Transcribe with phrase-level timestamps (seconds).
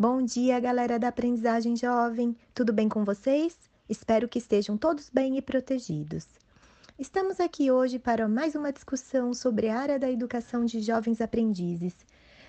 [0.00, 2.34] Bom dia, galera da Aprendizagem Jovem.
[2.54, 3.54] Tudo bem com vocês?
[3.86, 6.26] Espero que estejam todos bem e protegidos.
[6.98, 11.94] Estamos aqui hoje para mais uma discussão sobre a área da educação de jovens aprendizes.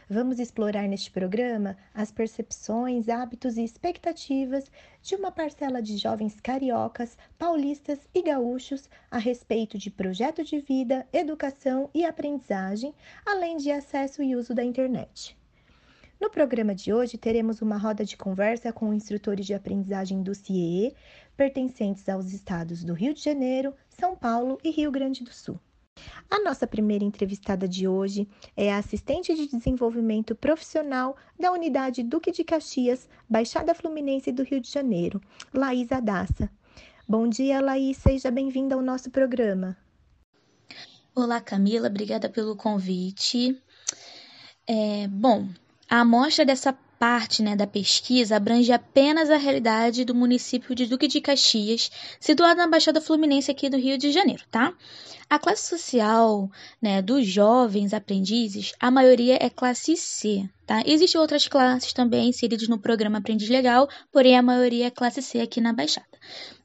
[0.10, 4.72] Vamos explorar neste programa as percepções, hábitos e expectativas
[5.02, 11.06] de uma parcela de jovens cariocas, paulistas e gaúchos a respeito de projeto de vida,
[11.12, 12.96] educação e aprendizagem,
[13.26, 15.36] além de acesso e uso da internet.
[16.22, 20.96] No programa de hoje, teremos uma roda de conversa com instrutores de aprendizagem do CIE,
[21.36, 25.60] pertencentes aos estados do Rio de Janeiro, São Paulo e Rio Grande do Sul.
[26.30, 32.32] A nossa primeira entrevistada de hoje é a assistente de desenvolvimento profissional da unidade Duque
[32.32, 35.20] de Caxias, Baixada Fluminense do Rio de Janeiro,
[35.52, 36.52] Laís Adassa.
[37.08, 39.76] Bom dia, Laís, seja bem-vinda ao nosso programa.
[41.16, 43.60] Olá, Camila, obrigada pelo convite.
[44.68, 45.50] É, bom,
[45.92, 51.06] a amostra dessa parte né, da pesquisa abrange apenas a realidade do município de Duque
[51.06, 54.74] de Caxias, situado na Baixada Fluminense aqui do Rio de Janeiro, tá?
[55.30, 56.50] A classe social
[56.82, 60.82] né, dos jovens aprendizes, a maioria é classe C, tá?
[60.86, 65.42] Existem outras classes também inseridas no programa Aprendiz Legal, porém a maioria é classe C
[65.42, 66.08] aqui na Baixada.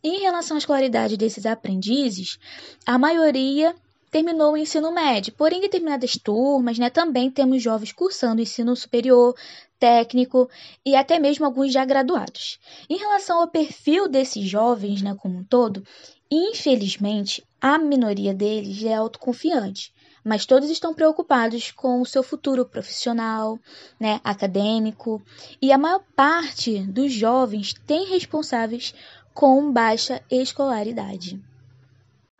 [0.04, 2.38] Em relação à escolaridade desses aprendizes,
[2.86, 3.74] a maioria
[4.16, 5.34] terminou o ensino médio.
[5.34, 9.34] Porém, determinadas turmas, né, também temos jovens cursando ensino superior,
[9.78, 10.48] técnico
[10.86, 12.58] e até mesmo alguns já graduados.
[12.88, 15.84] Em relação ao perfil desses jovens, né, como um todo,
[16.30, 19.92] infelizmente, a minoria deles é autoconfiante,
[20.24, 23.58] mas todos estão preocupados com o seu futuro profissional,
[24.00, 25.22] né, acadêmico,
[25.60, 28.94] e a maior parte dos jovens tem responsáveis
[29.34, 31.38] com baixa escolaridade.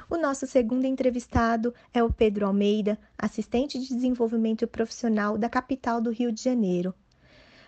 [0.08, 6.10] O nosso segundo entrevistado é o Pedro Almeida, assistente de desenvolvimento profissional da capital do
[6.10, 6.94] Rio de Janeiro.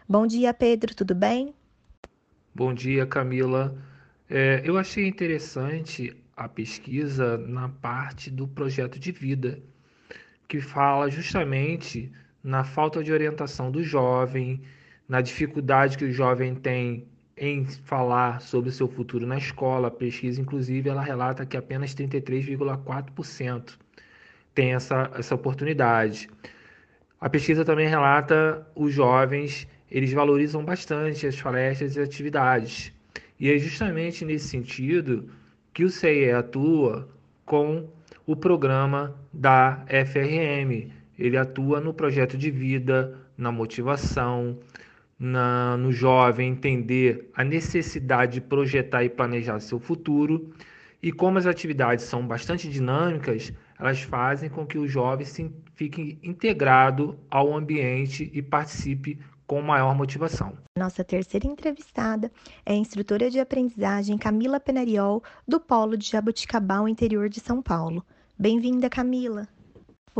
[0.08, 1.53] Bom dia, Pedro, tudo bem?
[2.55, 3.77] Bom dia, Camila.
[4.31, 9.60] É, eu achei interessante a pesquisa na parte do projeto de vida,
[10.47, 12.12] que fala justamente
[12.43, 14.62] na falta de orientação do jovem,
[15.09, 19.88] na dificuldade que o jovem tem em falar sobre seu futuro na escola.
[19.88, 23.78] A pesquisa, inclusive, ela relata que apenas 33,4%
[24.54, 26.28] tem essa, essa oportunidade.
[27.21, 32.93] A pesquisa também relata os jovens, eles valorizam bastante as palestras e atividades.
[33.41, 35.31] E é justamente nesse sentido
[35.72, 37.09] que o CIE atua
[37.44, 37.88] com
[38.27, 40.91] o programa da FRM.
[41.19, 44.59] Ele atua no projeto de vida, na motivação,
[45.18, 50.52] na, no jovem entender a necessidade de projetar e planejar seu futuro.
[51.02, 56.18] E como as atividades são bastante dinâmicas, elas fazem com que o jovem se fique
[56.22, 60.58] integrado ao ambiente e participe com maior motivação.
[60.76, 62.30] Nossa terceira entrevistada
[62.66, 68.04] é a instrutora de aprendizagem Camila Penariol, do Polo de Jaboticabal, interior de São Paulo.
[68.38, 69.48] Bem-vinda, Camila!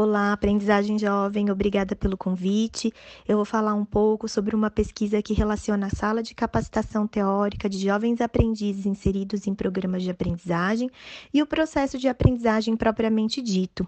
[0.01, 2.93] Olá, aprendizagem jovem, obrigada pelo convite.
[3.27, 7.69] Eu vou falar um pouco sobre uma pesquisa que relaciona a sala de capacitação teórica
[7.69, 10.89] de jovens aprendizes inseridos em programas de aprendizagem
[11.35, 13.85] e o processo de aprendizagem propriamente dito.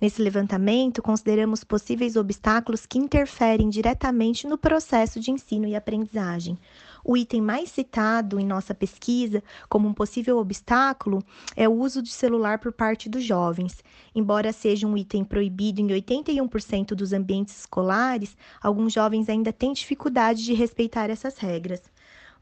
[0.00, 6.56] Nesse levantamento, consideramos possíveis obstáculos que interferem diretamente no processo de ensino e aprendizagem.
[7.04, 11.22] O item mais citado em nossa pesquisa como um possível obstáculo
[11.56, 13.82] é o uso de celular por parte dos jovens.
[14.14, 20.44] Embora seja um item proibido em 81% dos ambientes escolares, alguns jovens ainda têm dificuldade
[20.44, 21.82] de respeitar essas regras.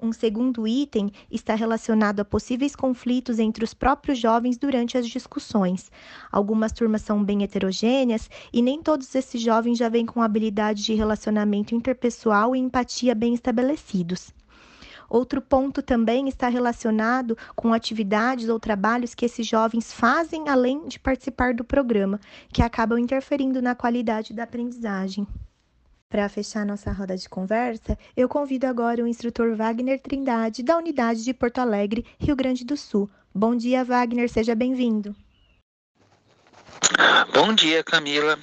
[0.00, 5.90] Um segundo item está relacionado a possíveis conflitos entre os próprios jovens durante as discussões.
[6.30, 10.94] Algumas turmas são bem heterogêneas e nem todos esses jovens já vêm com habilidade de
[10.94, 14.32] relacionamento interpessoal e empatia bem estabelecidos.
[15.08, 20.98] Outro ponto também está relacionado com atividades ou trabalhos que esses jovens fazem além de
[20.98, 22.20] participar do programa,
[22.52, 25.26] que acabam interferindo na qualidade da aprendizagem.
[26.10, 31.22] Para fechar nossa roda de conversa, eu convido agora o instrutor Wagner Trindade, da unidade
[31.22, 33.08] de Porto Alegre, Rio Grande do Sul.
[33.34, 35.14] Bom dia, Wagner, seja bem-vindo.
[37.34, 38.38] Bom dia, Camila.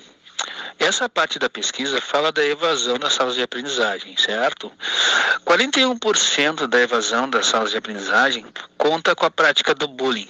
[0.77, 4.72] Essa parte da pesquisa fala da evasão das salas de aprendizagem, certo?
[5.45, 8.45] 41% da evasão das salas de aprendizagem
[8.77, 10.30] conta com a prática do bullying,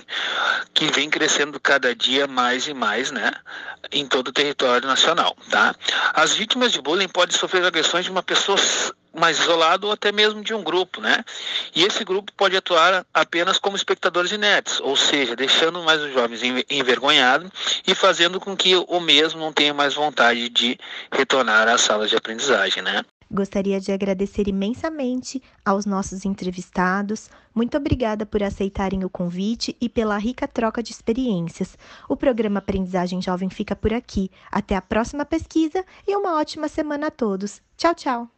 [0.74, 3.32] que vem crescendo cada dia mais e mais, né,
[3.92, 5.76] em todo o território nacional, tá?
[6.14, 8.58] As vítimas de bullying podem sofrer agressões de uma pessoa
[9.16, 11.24] mais isolado ou até mesmo de um grupo, né?
[11.74, 16.42] E esse grupo pode atuar apenas como espectadores inertes, ou seja, deixando mais os jovens
[16.70, 17.50] envergonhados
[17.88, 20.78] e fazendo com que o mesmo não tenha mais vontade de
[21.12, 23.04] retornar às salas de aprendizagem, né?
[23.30, 27.30] Gostaria de agradecer imensamente aos nossos entrevistados.
[27.54, 31.78] Muito obrigada por aceitarem o convite e pela rica troca de experiências.
[32.08, 34.30] O programa Aprendizagem Jovem fica por aqui.
[34.52, 37.62] Até a próxima pesquisa e uma ótima semana a todos.
[37.76, 38.35] Tchau, tchau!